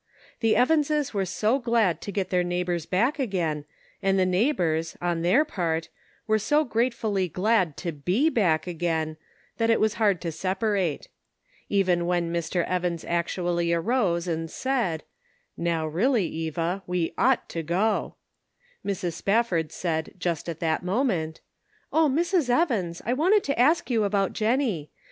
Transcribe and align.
The 0.39 0.55
Evanses 0.55 1.13
were 1.13 1.27
so 1.27 1.59
glad 1.59 2.01
to 2.01 2.11
get 2.11 2.31
their 2.31 2.43
neighbors 2.43 2.87
back 2.87 3.19
again, 3.19 3.65
and 4.01 4.17
the 4.17 4.25
neighbors, 4.25 4.97
on 4.99 5.21
their 5.21 5.45
part, 5.45 5.89
were 6.25 6.39
so 6.39 6.63
gratefully 6.63 7.27
glad 7.29 7.77
to 7.77 7.91
be 7.91 8.27
back 8.27 8.65
again, 8.65 9.17
that 9.57 9.69
it 9.69 9.79
was 9.79 9.93
hard 10.01 10.19
to 10.21 10.31
separate. 10.31 11.07
Even 11.69 12.07
when 12.07 12.33
Mr. 12.33 12.65
Evans 12.65 13.05
actually 13.05 13.71
arose 13.73 14.27
and 14.27 14.49
said," 14.49 15.03
Now, 15.55 15.85
really, 15.85 16.25
Eva, 16.25 16.81
we 16.87 17.13
ought 17.15 17.47
to 17.49 17.61
go," 17.61 18.15
Mrs. 18.83 19.13
Spafford 19.13 19.71
394 19.71 19.71
Measuring 19.71 20.15
Responsibility. 20.15 20.15
395 20.17 20.17
/ 20.17 20.17
said 20.17 20.17
just 20.19 20.49
at 20.49 20.59
that 20.61 20.83
moment:" 20.83 21.41
Oh, 21.93 22.09
Mrs. 22.09 22.49
Evans, 22.49 23.03
I 23.05 23.13
wanted 23.13 23.43
to 23.43 23.59
ask 23.59 23.91
you 23.91 24.03
about 24.03 24.33
Jennie. 24.33 24.89